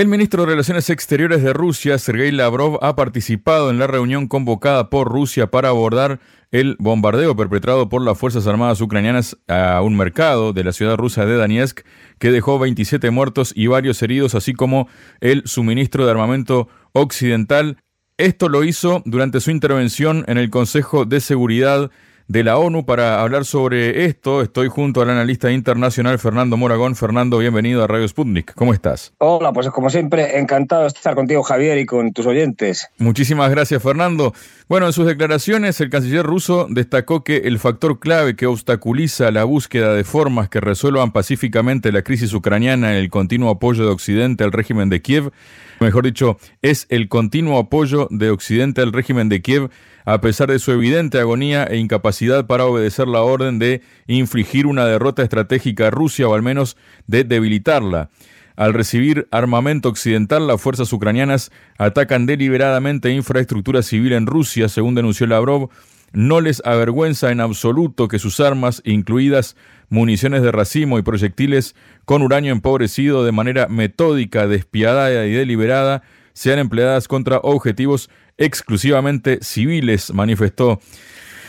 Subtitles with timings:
[0.00, 4.88] El ministro de Relaciones Exteriores de Rusia, Sergei Lavrov, ha participado en la reunión convocada
[4.88, 10.54] por Rusia para abordar el bombardeo perpetrado por las Fuerzas Armadas ucranianas a un mercado
[10.54, 11.80] de la ciudad rusa de Donetsk,
[12.18, 14.88] que dejó 27 muertos y varios heridos, así como
[15.20, 17.76] el suministro de armamento occidental.
[18.16, 21.90] Esto lo hizo durante su intervención en el Consejo de Seguridad
[22.30, 24.40] de la ONU para hablar sobre esto.
[24.40, 26.94] Estoy junto al analista internacional Fernando Moragón.
[26.94, 28.54] Fernando, bienvenido a Radio Sputnik.
[28.54, 29.12] ¿Cómo estás?
[29.18, 32.88] Hola, pues como siempre, encantado de estar contigo, Javier, y con tus oyentes.
[32.98, 34.32] Muchísimas gracias, Fernando.
[34.68, 39.42] Bueno, en sus declaraciones, el canciller ruso destacó que el factor clave que obstaculiza la
[39.42, 44.44] búsqueda de formas que resuelvan pacíficamente la crisis ucraniana en el continuo apoyo de Occidente
[44.44, 45.32] al régimen de Kiev,
[45.80, 49.70] mejor dicho, es el continuo apoyo de Occidente al régimen de Kiev
[50.04, 54.86] a pesar de su evidente agonía e incapacidad para obedecer la orden de infligir una
[54.86, 58.10] derrota estratégica a Rusia o al menos de debilitarla.
[58.56, 65.26] Al recibir armamento occidental, las fuerzas ucranianas atacan deliberadamente infraestructura civil en Rusia, según denunció
[65.26, 65.70] Lavrov.
[66.12, 69.56] No les avergüenza en absoluto que sus armas, incluidas
[69.88, 76.02] municiones de racimo y proyectiles con uranio empobrecido de manera metódica, despiadada y deliberada,
[76.32, 80.80] sean empleadas contra objetivos exclusivamente civiles, manifestó.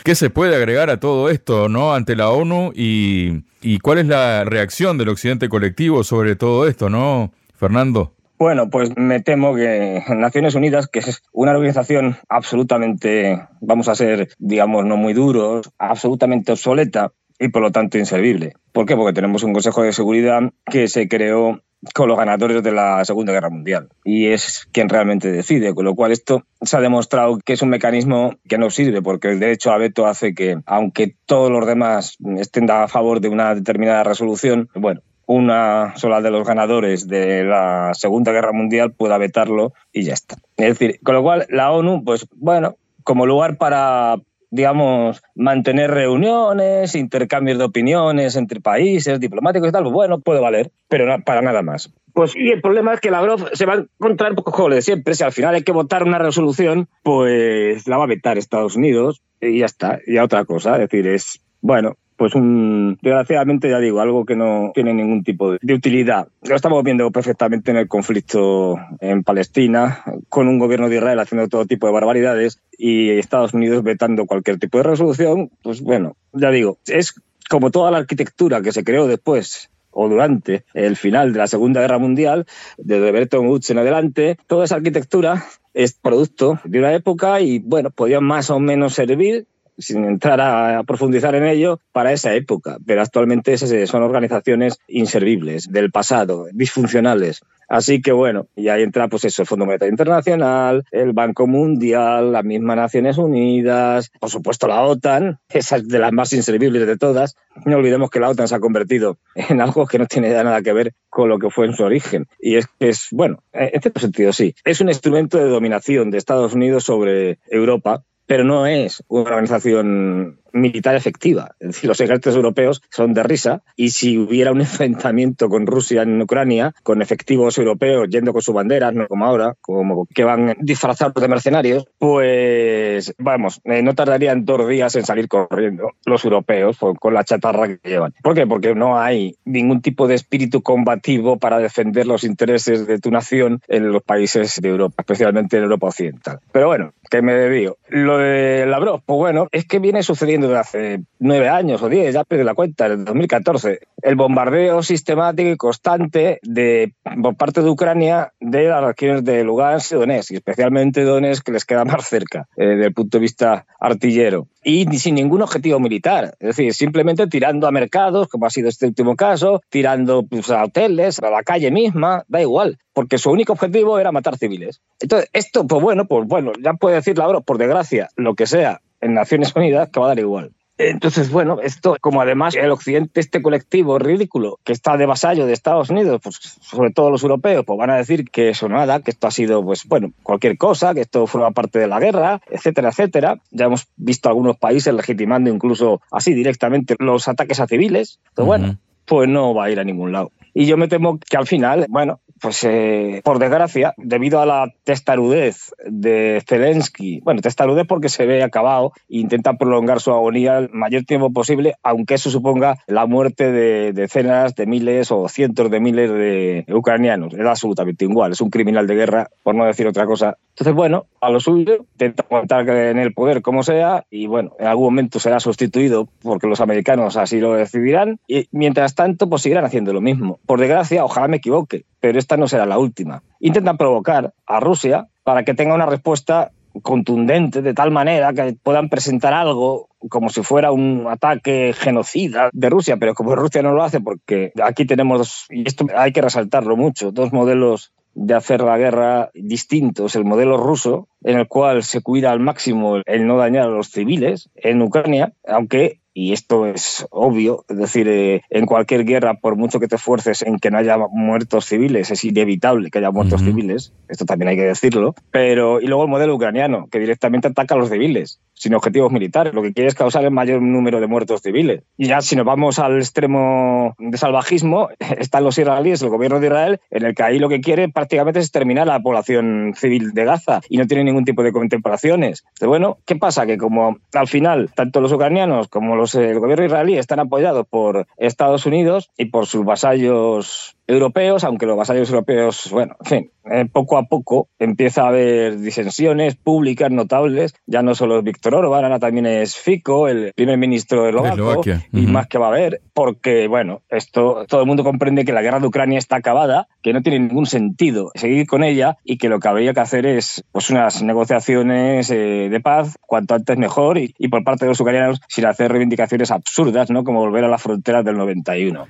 [0.04, 4.06] ¿Qué se puede agregar a todo esto no ante la ONU y, y cuál es
[4.06, 8.14] la reacción del occidente colectivo sobre todo esto, no, Fernando?
[8.42, 14.30] Bueno, pues me temo que Naciones Unidas, que es una organización absolutamente, vamos a ser,
[14.40, 18.54] digamos, no muy duros, absolutamente obsoleta y por lo tanto inservible.
[18.72, 18.96] ¿Por qué?
[18.96, 21.60] Porque tenemos un Consejo de Seguridad que se creó
[21.94, 23.90] con los ganadores de la Segunda Guerra Mundial.
[24.02, 27.68] Y es quien realmente decide, con lo cual esto se ha demostrado que es un
[27.68, 32.16] mecanismo que no sirve, porque el derecho a veto hace que, aunque todos los demás
[32.38, 37.92] estén a favor de una determinada resolución, bueno, una sola de los ganadores de la
[37.94, 40.36] Segunda Guerra Mundial pueda vetarlo y ya está.
[40.56, 44.16] Es decir, con lo cual la ONU, pues bueno, como lugar para
[44.52, 50.70] digamos, mantener reuniones, intercambios de opiniones entre países, diplomáticos y tal, pues bueno, puede valer,
[50.88, 51.90] pero para nada más.
[52.12, 55.14] Pues y el problema es que Lavrov se va a encontrar poco de siempre.
[55.14, 59.22] Si al final hay que votar una resolución, pues la va a vetar Estados Unidos
[59.40, 60.74] y ya está, y a otra cosa.
[60.74, 65.50] Es decir, es, bueno, pues un, desgraciadamente ya digo, algo que no tiene ningún tipo
[65.50, 66.28] de, utilidad.
[66.42, 71.48] Lo estamos viendo perfectamente en el conflicto en Palestina, con un gobierno de Israel haciendo
[71.48, 76.52] todo tipo de barbaridades y Estados Unidos vetando cualquier tipo de resolución, pues bueno, ya
[76.52, 77.12] digo, es
[77.50, 81.80] como toda la arquitectura que se creó después o durante el final de la Segunda
[81.80, 82.46] Guerra Mundial,
[82.78, 85.44] desde Bretton Woods en adelante, toda esa arquitectura
[85.74, 90.82] es producto de una época y, bueno, podía más o menos servir sin entrar a
[90.84, 92.78] profundizar en ello, para esa época.
[92.86, 97.42] Pero actualmente son organizaciones inservibles, del pasado, disfuncionales.
[97.72, 102.30] Así que bueno, y ahí entra pues eso, el Fondo Monetario Internacional, el Banco Mundial,
[102.30, 106.98] las mismas Naciones Unidas, por supuesto la OTAN, esa es de las más inservibles de
[106.98, 107.34] todas.
[107.64, 110.74] No olvidemos que la OTAN se ha convertido en algo que no tiene nada que
[110.74, 112.26] ver con lo que fue en su origen.
[112.38, 116.18] Y es que es, bueno, en cierto sentido sí, es un instrumento de dominación de
[116.18, 121.54] Estados Unidos sobre Europa pero no es una organización militar efectiva.
[121.60, 126.02] Es decir, los ejércitos europeos son de risa y si hubiera un enfrentamiento con Rusia
[126.02, 130.56] en Ucrania, con efectivos europeos yendo con sus banderas, no como ahora, como que van
[130.60, 136.78] disfrazados de mercenarios, pues vamos, eh, no tardarían dos días en salir corriendo los europeos
[136.98, 138.14] con la chatarra que llevan.
[138.22, 138.46] ¿Por qué?
[138.46, 143.60] Porque no hay ningún tipo de espíritu combativo para defender los intereses de tu nación
[143.68, 146.40] en los países de Europa, especialmente en Europa Occidental.
[146.52, 147.76] Pero bueno, que me desvío.
[147.88, 152.14] Lo de Lavrov, pues bueno, es que viene sucediendo de hace nueve años o diez,
[152.14, 153.80] ya perdí la cuenta, en 2014.
[154.02, 159.92] El bombardeo sistemático y constante de, por parte de Ucrania de las regiones de Lugansk
[159.92, 163.22] y Donetsk, y especialmente Donetsk, que les queda más cerca eh, desde el punto de
[163.22, 164.48] vista artillero.
[164.64, 168.86] Y sin ningún objetivo militar, es decir, simplemente tirando a mercados, como ha sido este
[168.86, 173.54] último caso, tirando pues, a hoteles, a la calle misma, da igual, porque su único
[173.54, 174.80] objetivo era matar civiles.
[175.00, 178.80] Entonces, esto, pues bueno, pues bueno, ya puede decir la por desgracia, lo que sea,
[179.02, 180.52] en Naciones Unidas que va a dar igual.
[180.78, 185.52] Entonces, bueno, esto, como además el occidente, este colectivo ridículo que está de vasallo de
[185.52, 189.10] Estados Unidos, pues sobre todo los europeos, pues van a decir que eso nada, que
[189.10, 192.88] esto ha sido, pues bueno, cualquier cosa, que esto forma parte de la guerra, etcétera,
[192.88, 193.36] etcétera.
[193.50, 198.18] Ya hemos visto algunos países legitimando incluso así directamente los ataques a civiles.
[198.34, 200.32] Pero bueno, pues no va a ir a ningún lado.
[200.54, 204.66] Y yo me temo que al final, bueno, pues eh, por desgracia, debido a la
[204.82, 210.70] testarudez de Zelensky, bueno, testarudez porque se ve acabado e intenta prolongar su agonía el
[210.70, 215.78] mayor tiempo posible, aunque eso suponga la muerte de decenas de miles o cientos de
[215.80, 217.32] miles de ucranianos.
[217.32, 220.36] Da absolutamente igual, es un criminal de guerra, por no decir otra cosa.
[220.50, 224.66] Entonces, bueno, a lo suyo, intenta aguantar en el poder como sea y, bueno, en
[224.66, 229.64] algún momento será sustituido porque los americanos así lo decidirán y mientras tanto, pues seguirán
[229.64, 230.40] haciendo lo mismo.
[230.44, 233.22] Por desgracia, ojalá me equivoque, pero esta no será la última.
[233.38, 236.50] Intentan provocar a Rusia para que tenga una respuesta
[236.82, 242.70] contundente de tal manera que puedan presentar algo como si fuera un ataque genocida de
[242.70, 246.76] Rusia, pero como Rusia no lo hace porque aquí tenemos, y esto hay que resaltarlo
[246.76, 252.02] mucho, dos modelos de hacer la guerra distintos, el modelo ruso, en el cual se
[252.02, 257.06] cuida al máximo el no dañar a los civiles en Ucrania, aunque y esto es
[257.10, 260.78] obvio, es decir, eh, en cualquier guerra, por mucho que te esfuerces en que no
[260.78, 265.80] haya muertos civiles, es inevitable que haya muertos civiles, esto también hay que decirlo, pero
[265.80, 269.60] y luego el modelo ucraniano, que directamente ataca a los civiles, sin objetivos militares, lo
[269.60, 271.82] que quiere es causar el mayor número de muertos civiles.
[271.96, 276.46] Y ya si nos vamos al extremo de salvajismo, están los israelíes, el gobierno de
[276.46, 280.12] Israel, en el que ahí lo que quiere prácticamente es exterminar a la población civil
[280.12, 282.44] de Gaza y no tiene ningún tipo de contemplaciones.
[282.60, 283.46] Bueno, ¿qué pasa?
[283.46, 288.06] Que como al final tanto los ucranianos como los el gobierno israelí están apoyados por
[288.16, 293.66] Estados Unidos y por sus vasallos europeos, aunque los vasallos europeos, bueno, en fin, eh,
[293.70, 298.84] poco a poco empieza a haber disensiones públicas notables, ya no solo es Víctor Orbán,
[298.84, 302.80] ahora también es Fico, el primer ministro de Eslovaquia, y más que va a haber,
[302.94, 306.92] porque, bueno, esto todo el mundo comprende que la guerra de Ucrania está acabada, que
[306.92, 310.44] no tiene ningún sentido seguir con ella y que lo que habría que hacer es
[310.52, 314.80] pues unas negociaciones eh, de paz cuanto antes mejor y, y, por parte de los
[314.80, 317.04] ucranianos sin hacer reivindicaciones absurdas, ¿no?
[317.04, 318.86] Como volver a las fronteras del 91.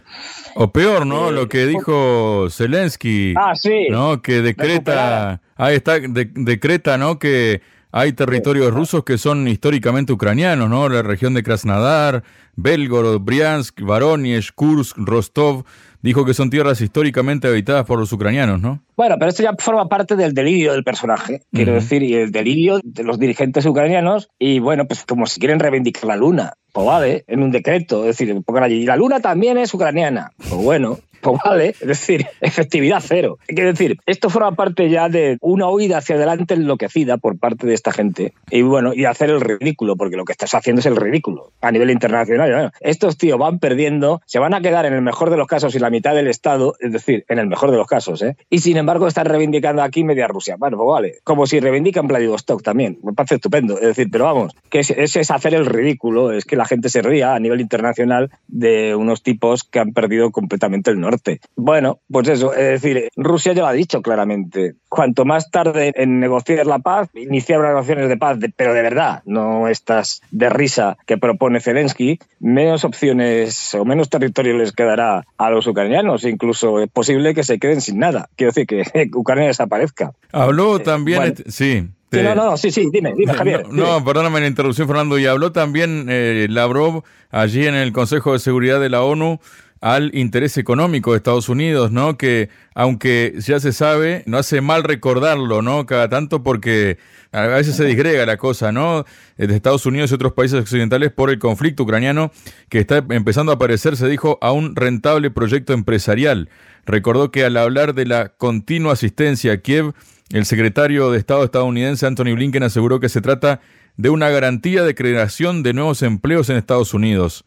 [0.55, 1.31] O peor, ¿no?
[1.31, 3.35] Eh, lo que dijo Zelensky.
[3.37, 3.89] Ah, sí.
[3.91, 4.21] ¿No?
[4.21, 5.41] Que decreta.
[5.57, 7.19] Ahí está, decreta, ¿no?
[7.19, 7.63] Que
[7.93, 10.89] hay territorios rusos que son históricamente ucranianos, ¿no?
[10.89, 12.25] La región de Krasnodar,
[12.57, 15.65] Belgorod, Briansk, Voronezh, Kursk, Rostov.
[16.01, 18.83] Dijo que son tierras históricamente habitadas por los ucranianos, ¿no?
[18.97, 22.81] Bueno, pero esto ya forma parte del delirio del personaje, quiero decir, y el delirio
[22.83, 24.29] de los dirigentes ucranianos.
[24.39, 28.19] Y bueno, pues como si quieren reivindicar la luna, pues vale, en un decreto, es
[28.19, 30.33] decir, pongan allí, la luna también es ucraniana.
[30.39, 33.39] Pues bueno, pues vale, es decir, efectividad cero.
[33.47, 37.75] Quiero decir, esto forma parte ya de una huida hacia adelante enloquecida por parte de
[37.75, 38.35] esta gente.
[38.51, 41.71] Y bueno, y hacer el ridículo, porque lo que estás haciendo es el ridículo a
[41.71, 42.73] nivel internacional.
[42.81, 45.79] estos tíos van perdiendo, se van a quedar en el mejor de los casos y
[45.79, 48.37] la mitad del Estado, es decir, en el mejor de los casos, ¿eh?
[48.51, 50.57] Y sin embargo están reivindicando aquí media Rusia.
[50.59, 52.99] Bueno, pues vale, como si reivindican Vladivostok también.
[53.03, 53.75] Me parece estupendo.
[53.75, 57.03] Es decir, pero vamos, que ese es hacer el ridículo, es que la gente se
[57.03, 61.12] ría a nivel internacional de unos tipos que han perdido completamente el norte.
[61.57, 64.75] Bueno, pues eso, es decir, Rusia ya lo ha dicho claramente.
[64.89, 69.23] Cuanto más tarde en negociar la paz, iniciar unas negociaciones de paz, pero de verdad,
[69.25, 75.51] no estas de risa que propone Zelensky, menos opciones o menos territorio les quedará a
[75.51, 76.25] los ucranianos.
[76.25, 78.29] Incluso es posible que se queden sin nada.
[78.37, 80.13] Quiero decir que Ucrania desaparezca.
[80.33, 81.89] Habló eh, también, este, sí,
[82.21, 83.69] no, no, sí, sí, dime, dime, Javier.
[83.71, 85.19] No, perdóname la interrupción, Fernando.
[85.19, 89.41] Y habló también eh, Lavrov allí en el Consejo de Seguridad de la ONU
[89.83, 92.17] al interés económico de Estados Unidos, ¿no?
[92.17, 95.87] Que aunque ya se sabe, no hace mal recordarlo, ¿no?
[95.87, 96.99] Cada tanto porque
[97.33, 99.05] a veces se disgrega la cosa, ¿no?
[99.37, 102.31] Eh, de Estados Unidos y otros países occidentales por el conflicto ucraniano
[102.69, 106.49] que está empezando a aparecer, se dijo, a un rentable proyecto empresarial.
[106.87, 109.95] Recordó que al hablar de la continua asistencia a Kiev,
[110.31, 113.61] el secretario de Estado estadounidense Anthony Blinken aseguró que se trata
[113.97, 117.45] de una garantía de creación de nuevos empleos en Estados Unidos.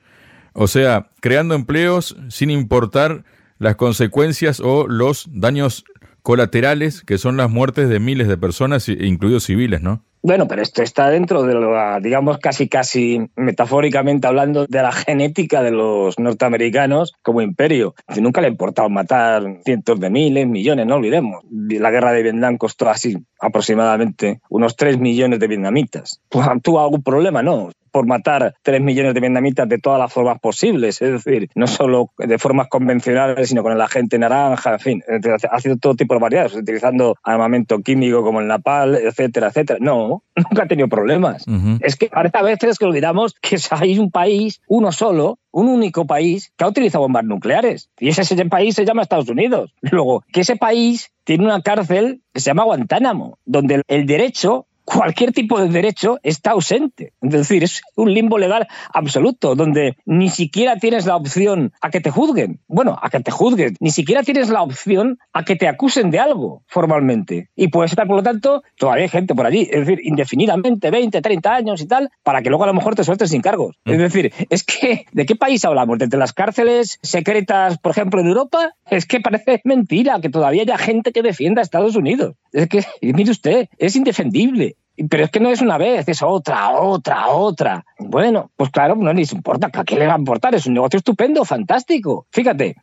[0.58, 3.26] O sea, creando empleos sin importar
[3.60, 5.84] las consecuencias o los daños
[6.22, 10.02] colaterales que son las muertes de miles de personas, incluidos civiles, ¿no?
[10.24, 15.62] Bueno, pero esto está dentro de lo, digamos, casi, casi metafóricamente hablando de la genética
[15.62, 17.94] de los norteamericanos como imperio.
[18.20, 21.44] Nunca le ha importado matar cientos de miles, millones, no olvidemos.
[21.52, 26.22] La guerra de Vietnam costó así aproximadamente unos 3 millones de vietnamitas.
[26.64, 27.44] ¿Tuvo algún problema?
[27.44, 31.66] No por matar 3 millones de vietnamitas de todas las formas posibles, es decir, no
[31.66, 35.04] solo de formas convencionales, sino con el agente naranja, en fin,
[35.50, 39.80] ha sido todo tipo de variedades, utilizando armamento químico como el napal, etcétera, etcétera.
[39.82, 41.46] No, nunca ha tenido problemas.
[41.80, 46.06] Es que parece a veces que olvidamos que hay un país, uno solo, un único
[46.06, 47.90] país que ha utilizado bombas nucleares.
[47.98, 49.74] Y ese, ese país se llama Estados Unidos.
[49.80, 55.34] Luego, que ese país tiene una cárcel que se llama Guantánamo, donde el derecho cualquier
[55.34, 57.14] tipo de derecho está ausente.
[57.22, 62.00] Es decir, es un limbo legal absoluto, donde ni siquiera tienes la opción a que
[62.00, 62.62] te juzguen.
[62.68, 63.76] Bueno, a que te juzguen.
[63.80, 67.50] Ni siquiera tienes la opción a que te acusen de algo formalmente.
[67.56, 69.68] Y puedes estar, por lo tanto, todavía hay gente por allí.
[69.70, 73.04] Es decir, indefinidamente, 20, 30 años y tal, para que luego a lo mejor te
[73.04, 73.76] sueltes sin cargos.
[73.86, 75.98] Es decir, es que, ¿de qué país hablamos?
[75.98, 78.74] ¿De las cárceles secretas, por ejemplo, en Europa?
[78.90, 82.36] Es que parece mentira que todavía haya gente que defienda a Estados Unidos.
[82.56, 84.78] Es que, mire usted, es indefendible.
[85.10, 87.86] Pero es que no es una vez, es otra, otra, otra.
[88.00, 89.70] Bueno, pues claro, no les importa.
[89.74, 90.56] ¿A qué le va a importar?
[90.56, 92.28] Es un negocio estupendo, fantástico.
[92.32, 92.76] Fíjate,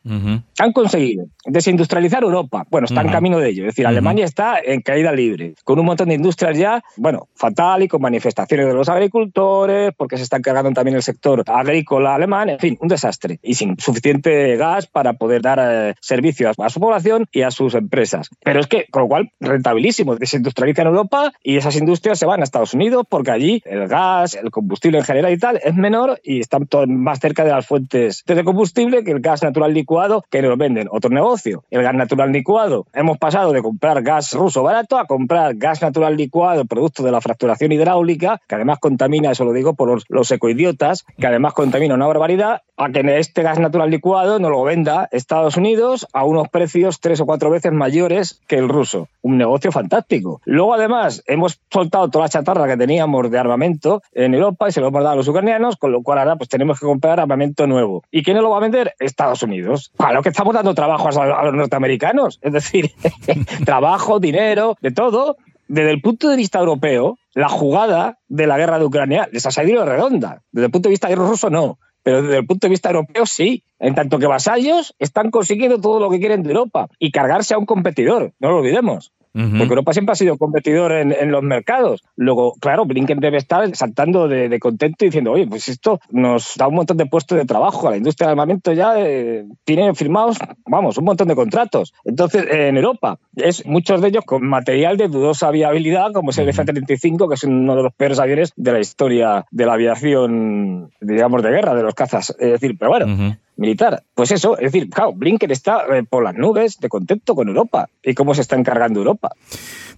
[0.59, 2.65] han conseguido desindustrializar Europa.
[2.69, 3.63] Bueno, está en camino de ello.
[3.63, 7.83] Es decir, Alemania está en caída libre, con un montón de industrias ya, bueno, fatal
[7.83, 12.49] y con manifestaciones de los agricultores, porque se está cargando también el sector agrícola alemán.
[12.49, 13.39] En fin, un desastre.
[13.41, 17.75] Y sin suficiente gas para poder dar eh, servicios a su población y a sus
[17.75, 18.29] empresas.
[18.43, 20.15] Pero es que, con lo cual, rentabilísimo.
[20.15, 24.51] Desindustrializan Europa y esas industrias se van a Estados Unidos porque allí el gas, el
[24.51, 28.43] combustible en general y tal es menor y están más cerca de las fuentes de
[28.43, 30.87] combustible que el gas natural licuado que nos venden.
[30.91, 32.85] Otro negocio, el gas natural licuado.
[32.93, 37.21] Hemos pasado de comprar gas ruso barato a comprar gas natural licuado, producto de la
[37.21, 41.95] fracturación hidráulica, que además contamina, eso lo digo por los, los ecoidiotas, que además contamina
[41.95, 46.49] una barbaridad, a que este gas natural licuado no lo venda Estados Unidos a unos
[46.49, 49.07] precios tres o cuatro veces mayores que el ruso.
[49.21, 50.41] Un negocio fantástico.
[50.45, 54.81] Luego, además, hemos soltado toda la chatarra que teníamos de armamento en Europa y se
[54.81, 57.67] lo hemos dado a los ucranianos, con lo cual ahora pues tenemos que comprar armamento
[57.67, 58.03] nuevo.
[58.11, 58.93] ¿Y quién lo va a vender?
[58.99, 59.91] Estados Unidos.
[59.99, 62.39] A lo que estamos dando trabajo a los norteamericanos.
[62.41, 62.91] Es decir,
[63.65, 65.37] trabajo, dinero, de todo.
[65.67, 69.51] Desde el punto de vista europeo, la jugada de la guerra de Ucrania les ha
[69.51, 70.41] salido redonda.
[70.51, 73.63] Desde el punto de vista ruso, no pero desde el punto de vista europeo sí.
[73.79, 77.57] En tanto que vasallos están consiguiendo todo lo que quieren de Europa y cargarse a
[77.57, 79.11] un competidor, no lo olvidemos.
[79.33, 82.03] Porque Europa siempre ha sido competidor en, los mercados.
[82.15, 86.67] Luego, claro, Blinken debe estar saltando de, contento y diciendo, oye, pues esto nos da
[86.67, 87.89] un montón de puestos de trabajo.
[87.89, 90.37] La industria del armamento ya eh, tiene firmados,
[90.67, 91.93] vamos, un montón de contratos.
[92.05, 96.49] Entonces, en Europa, es muchos de ellos con material de dudosa viabilidad, como es el
[96.49, 101.41] F-35, que es uno de los peores aviones de la historia de la aviación, digamos,
[101.41, 102.35] de guerra, de los cazas.
[102.39, 104.03] Es decir, pero bueno, militar.
[104.13, 107.89] Pues eso, es decir, claro, Blinken está eh, por las nubes de contento con Europa
[108.03, 109.31] y cómo se está encargando Europa.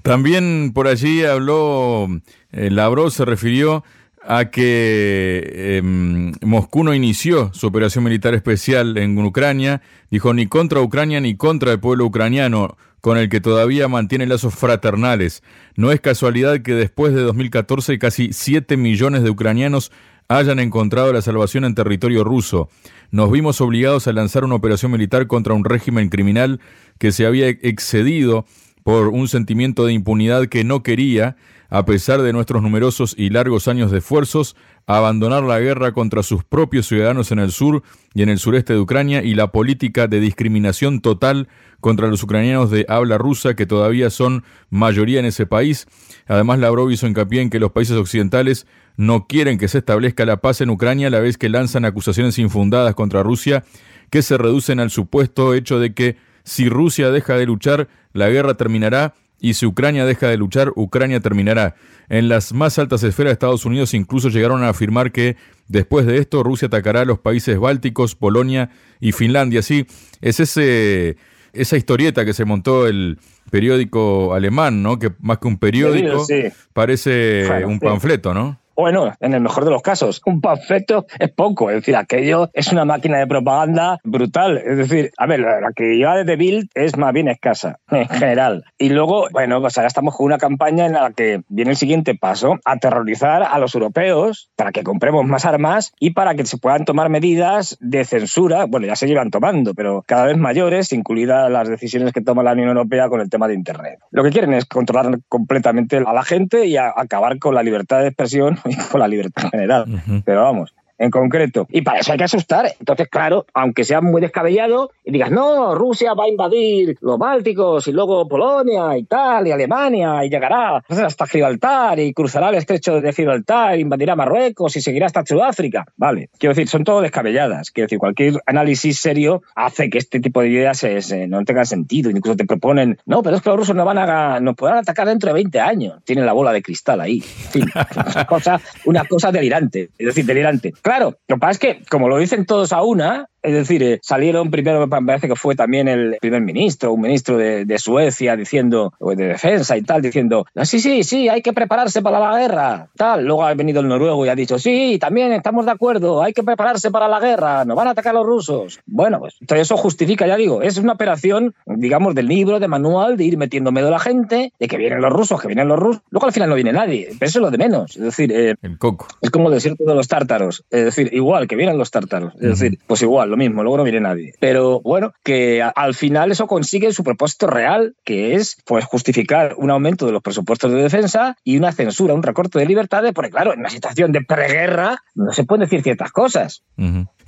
[0.03, 2.07] También por allí habló,
[2.51, 3.83] eh, Lavrov se refirió
[4.27, 10.81] a que em, Moscú no inició su operación militar especial en Ucrania, dijo ni contra
[10.81, 15.43] Ucrania ni contra el pueblo ucraniano, con el que todavía mantiene lazos fraternales.
[15.75, 19.91] No es casualidad que después de 2014 casi 7 millones de ucranianos
[20.27, 22.69] hayan encontrado la salvación en territorio ruso.
[23.11, 26.59] Nos vimos obligados a lanzar una operación militar contra un régimen criminal
[26.97, 28.45] que se había excedido
[28.83, 31.37] por un sentimiento de impunidad que no quería,
[31.69, 34.55] a pesar de nuestros numerosos y largos años de esfuerzos,
[34.85, 37.81] abandonar la guerra contra sus propios ciudadanos en el sur
[38.13, 41.47] y en el sureste de Ucrania y la política de discriminación total
[41.81, 45.87] contra los ucranianos de habla rusa que todavía son mayoría en ese país.
[46.27, 48.67] Además, Lavrov hizo hincapié en que los países occidentales
[48.97, 52.39] no quieren que se establezca la paz en Ucrania a la vez que lanzan acusaciones
[52.39, 53.63] infundadas contra Rusia
[54.09, 58.55] que se reducen al supuesto hecho de que si Rusia deja de luchar, la guerra
[58.55, 61.75] terminará y si Ucrania deja de luchar, Ucrania terminará.
[62.07, 65.35] En las más altas esferas de Estados Unidos incluso llegaron a afirmar que
[65.67, 69.61] después de esto Rusia atacará a los países bálticos, Polonia y Finlandia.
[69.61, 69.87] Sí,
[70.21, 71.17] es ese,
[71.53, 73.19] esa historieta que se montó el
[73.51, 74.99] periódico alemán, ¿no?
[74.99, 76.25] Que más que un periódico
[76.73, 78.59] parece un panfleto, ¿no?
[78.75, 82.73] Bueno, en el mejor de los casos, un panfleto es poco, es decir, aquello es
[82.73, 84.57] una máquina de propaganda brutal.
[84.57, 88.65] Es decir, a ver, la que lleva de Bild es más bien escasa, en general.
[88.77, 92.15] Y luego, bueno, pues ahora estamos con una campaña en la que viene el siguiente
[92.15, 96.83] paso, aterrorizar a los europeos para que compremos más armas y para que se puedan
[96.83, 101.69] tomar medidas de censura, bueno, ya se llevan tomando, pero cada vez mayores, incluidas las
[101.69, 103.99] decisiones que toma la Unión Europea con el tema de Internet.
[104.11, 108.07] Lo que quieren es controlar completamente a la gente y acabar con la libertad de
[108.07, 108.59] expresión
[108.91, 109.85] con la libertad general.
[110.25, 111.67] Pero vamos, en concreto.
[111.69, 112.73] Y para eso hay que asustar.
[112.79, 117.87] Entonces, claro, aunque sea muy descabellado y digas, no, Rusia va a invadir los Bálticos
[117.87, 123.01] y luego Polonia y tal, y Alemania, y llegará hasta Gibraltar y cruzará el estrecho
[123.01, 125.85] de Gibraltar, invadirá Marruecos y seguirá hasta Sudáfrica.
[125.97, 127.71] Vale, quiero decir, son todo descabelladas.
[127.71, 130.85] Quiero decir, cualquier análisis serio hace que este tipo de ideas
[131.27, 132.09] no tengan sentido.
[132.09, 135.07] Incluso te proponen, no, pero es que los rusos nos van a nos podrán atacar
[135.07, 136.03] dentro de 20 años.
[136.03, 137.23] Tienen la bola de cristal ahí.
[137.55, 139.89] una, cosa, una cosa delirante.
[139.97, 140.73] Es decir, delirante.
[140.85, 143.99] Claro, lo que pasa es que, como lo dicen todos a una, es decir, eh,
[144.01, 148.93] salieron primero, me parece que fue también el primer ministro, un ministro de, Suecia diciendo,
[148.99, 152.87] de defensa y tal, diciendo, ah, sí, sí, sí, hay que prepararse para la guerra,
[152.95, 153.25] tal.
[153.25, 156.43] Luego ha venido el noruego y ha dicho, sí, también estamos de acuerdo, hay que
[156.43, 158.79] prepararse para la guerra, nos van a atacar los rusos.
[158.85, 163.25] Bueno, pues eso justifica, ya digo, es una operación, digamos, del libro, de manual, de
[163.25, 166.01] ir metiendo miedo a la gente, de que vienen los rusos, que vienen los rusos.
[166.09, 167.95] Luego al final no viene nadie, pero eso es lo de menos.
[167.97, 169.07] Es decir, eh, el coco.
[169.21, 170.63] Es como el desierto de los tártaros.
[170.71, 172.33] Es decir, igual que vienen los tártaros.
[172.35, 174.33] Es decir, pues igual, mismo, luego no viene nadie.
[174.39, 179.69] Pero bueno, que al final eso consigue su propósito real, que es pues justificar un
[179.69, 183.53] aumento de los presupuestos de defensa y una censura, un recorte de libertades, porque claro,
[183.53, 186.63] en una situación de preguerra no se pueden decir ciertas cosas.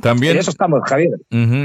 [0.01, 1.19] También, en eso estamos, Javier.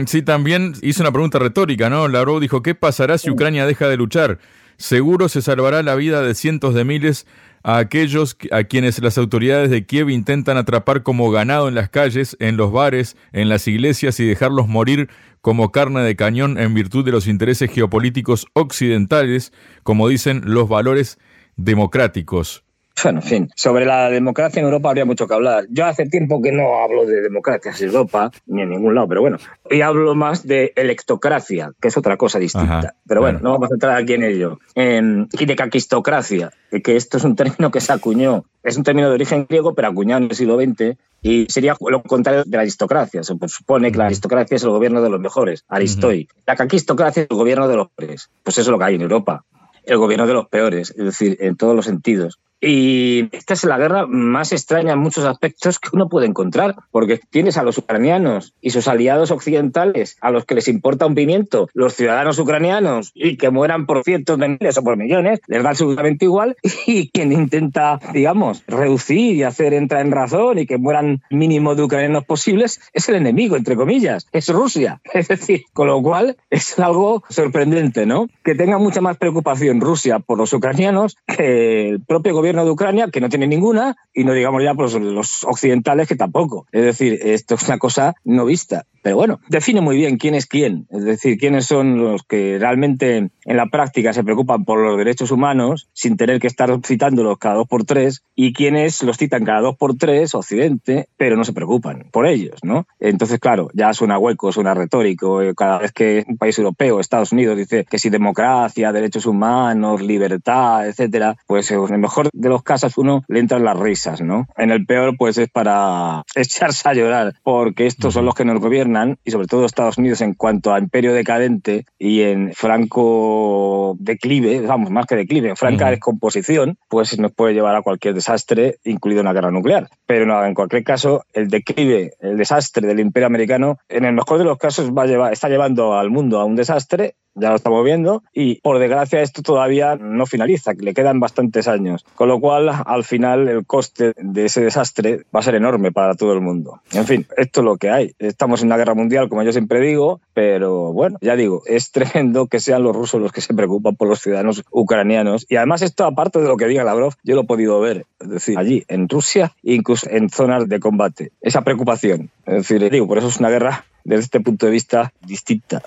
[0.07, 2.09] sí, también hizo una pregunta retórica, ¿no?
[2.09, 4.39] Lavrov dijo, ¿qué pasará si Ucrania deja de luchar?
[4.77, 7.27] Seguro se salvará la vida de cientos de miles
[7.62, 12.37] a aquellos a quienes las autoridades de Kiev intentan atrapar como ganado en las calles,
[12.40, 15.09] en los bares, en las iglesias y dejarlos morir
[15.40, 19.52] como carne de cañón en virtud de los intereses geopolíticos occidentales,
[19.83, 21.19] como dicen los valores
[21.57, 22.64] democráticos.
[23.03, 25.67] Bueno, en fin, sobre la democracia en Europa habría mucho que hablar.
[25.71, 29.21] Yo hace tiempo que no hablo de democracia en Europa, ni en ningún lado, pero
[29.21, 29.39] bueno,
[29.71, 32.95] y hablo más de electocracia, que es otra cosa distinta.
[33.07, 34.59] pero bueno, no vamos a entrar aquí en ello.
[34.77, 39.15] y de caquistocracia, que esto es un término que se acuñó, es un término de
[39.15, 43.23] origen griego, pero acuñado en el siglo XX, y sería lo contrario de la aristocracia.
[43.23, 46.29] Se supone que la aristocracia es el gobierno de los mejores, Aristoi.
[46.47, 48.29] La caquistocracia es el gobierno de los peores.
[48.43, 49.45] Pues eso es lo que hay en Europa
[49.85, 52.39] el gobierno de los peores, es decir, en todos los sentidos.
[52.64, 57.21] Y esta es la guerra más extraña en muchos aspectos que uno puede encontrar, porque
[57.28, 61.69] tienes a los ucranianos y sus aliados occidentales, a los que les importa un pimiento,
[61.75, 65.71] los ciudadanos ucranianos, y que mueran por cientos de miles o por millones, les da
[65.71, 71.23] absolutamente igual, y quien intenta, digamos, reducir y hacer entrar en razón y que mueran
[71.31, 75.00] mínimo de ucranianos posibles, es el enemigo, entre comillas, es Rusia.
[75.23, 78.28] Es decir, con lo cual es algo sorprendente, ¿no?
[78.42, 83.09] Que tenga mucha más preocupación Rusia por los ucranianos que el propio gobierno de Ucrania,
[83.11, 86.67] que no tiene ninguna, y no digamos ya pues, los occidentales, que tampoco.
[86.73, 88.87] Es decir, esto es una cosa no vista.
[89.03, 93.17] Pero bueno, define muy bien quién es quién, es decir, quiénes son los que realmente
[93.17, 97.57] en la práctica se preocupan por los derechos humanos sin tener que estar citándolos cada
[97.57, 101.53] dos por tres y quiénes los citan cada dos por tres, Occidente, pero no se
[101.53, 102.87] preocupan por ellos, ¿no?
[103.01, 105.43] Entonces, claro, ya suena hueco, suena retórico.
[105.43, 110.01] Eh, cada vez que un país europeo, Estados Unidos, dice que si democracia, derechos humanos,
[110.01, 114.46] libertad, etcétera, pues en el mejor de los casos uno le entran las risas, ¿no?
[114.57, 118.61] En el peor, pues es para echarse a llorar, porque estos son los que nos
[118.61, 124.61] gobiernan y sobre todo Estados Unidos en cuanto a imperio decadente y en franco declive,
[124.61, 129.22] vamos, más que declive, en franca descomposición, pues nos puede llevar a cualquier desastre, incluido
[129.22, 129.88] una guerra nuclear.
[130.07, 134.38] Pero no, en cualquier caso, el declive, el desastre del imperio americano, en el mejor
[134.38, 137.57] de los casos va a llevar, está llevando al mundo a un desastre ya lo
[137.57, 142.40] estamos viendo, y por desgracia esto todavía no finaliza, le quedan bastantes años, con lo
[142.40, 146.40] cual al final el coste de ese desastre va a ser enorme para todo el
[146.40, 146.81] mundo.
[146.92, 148.14] En fin, esto es lo que hay.
[148.18, 152.47] Estamos en una guerra mundial, como yo siempre digo, pero bueno, ya digo, es tremendo
[152.47, 156.05] que sean los rusos los que se preocupan por los ciudadanos ucranianos, y además esto
[156.05, 159.09] aparte de lo que diga Lavrov, yo lo he podido ver, es decir, allí en
[159.09, 162.31] Rusia, incluso en zonas de combate, esa preocupación.
[162.47, 165.83] Es decir, digo, por eso es una guerra desde este punto de vista distinta.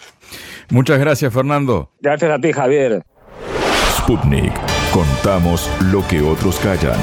[0.69, 1.91] Muchas gracias, Fernando.
[2.01, 3.04] Gracias a ti, Javier.
[3.97, 4.54] Sputnik.
[4.91, 6.99] Contamos lo que otros callan.